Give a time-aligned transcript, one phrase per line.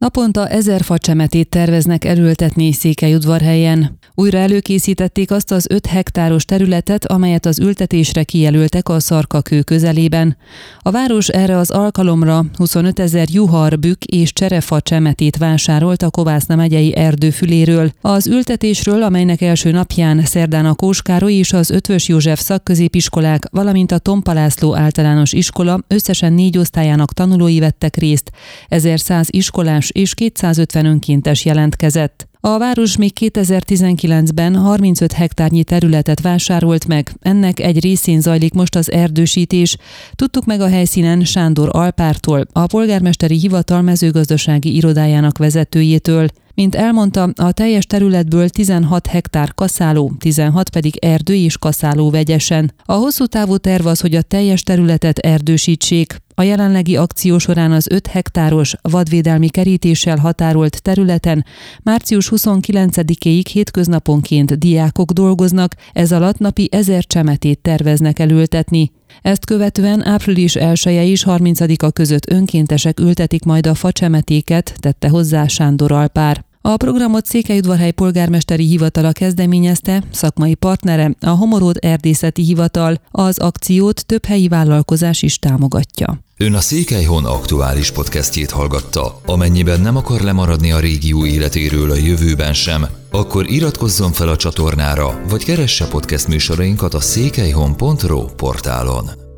[0.00, 3.98] Naponta ezer facsemetét terveznek elültetni Székelyudvarhelyen.
[4.14, 10.36] Újra előkészítették azt az 5 hektáros területet, amelyet az ültetésre kijelöltek a Szarkakő közelében.
[10.78, 16.54] A város erre az alkalomra 25 ezer juhar, bük és cserefa csemetét vásárolt a Kovászna
[16.56, 17.90] megyei erdőfüléről.
[18.00, 23.98] Az ültetésről, amelynek első napján szerdán a Kóskároly és az Ötvös József szakközépiskolák, valamint a
[23.98, 28.30] Tompalászló általános iskola összesen négy osztályának tanulói vettek részt,
[28.68, 32.28] 1100 iskolás és 250 önkéntes jelentkezett.
[32.42, 38.90] A város még 2019-ben 35 hektárnyi területet vásárolt meg, ennek egy részén zajlik most az
[38.92, 39.76] erdősítés.
[40.14, 46.28] Tudtuk meg a helyszínen Sándor Alpártól, a polgármesteri hivatal mezőgazdasági irodájának vezetőjétől.
[46.60, 52.72] Mint elmondta, a teljes területből 16 hektár kaszáló, 16 pedig erdő és kaszáló vegyesen.
[52.84, 56.16] A hosszú távú terv az, hogy a teljes területet erdősítsék.
[56.34, 61.44] A jelenlegi akció során az 5 hektáros vadvédelmi kerítéssel határolt területen
[61.82, 68.90] március 29-éig hétköznaponként diákok dolgoznak, ez alatt napi ezer csemetét terveznek elültetni.
[69.22, 75.46] Ezt követően április 1 -e és 30-a között önkéntesek ültetik majd a facsemetéket, tette hozzá
[75.46, 76.48] Sándor Alpár.
[76.62, 84.24] A programot Székelyudvarhely polgármesteri hivatala kezdeményezte, szakmai partnere a Homoród Erdészeti Hivatal, az akciót több
[84.24, 86.18] helyi vállalkozás is támogatja.
[86.36, 89.20] Ön a Székelyhon aktuális podcastjét hallgatta.
[89.26, 95.20] Amennyiben nem akar lemaradni a régió életéről a jövőben sem, akkor iratkozzon fel a csatornára,
[95.28, 99.29] vagy keresse podcast műsorainkat a székelyhon.pro portálon.